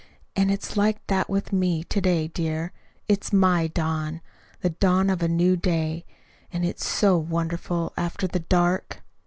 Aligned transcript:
And 0.35 0.49
it's 0.49 0.75
like 0.75 1.05
that 1.05 1.29
with 1.29 1.53
me 1.53 1.83
to 1.83 2.01
day, 2.01 2.27
dear. 2.29 2.71
It's 3.07 3.31
my 3.31 3.67
dawn 3.67 4.21
the 4.61 4.71
dawn 4.71 5.11
of 5.11 5.21
a 5.21 5.27
new 5.27 5.55
day. 5.55 6.05
And 6.51 6.65
it's 6.65 6.87
so 6.87 7.19
wonderful 7.19 7.93
after 7.95 8.25
the 8.25 8.39
dark!" 8.39 9.03